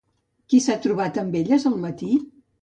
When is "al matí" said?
1.73-2.11